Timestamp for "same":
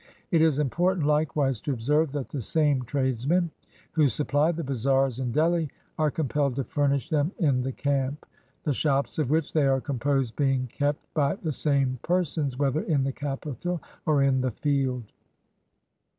2.41-2.81, 11.53-11.99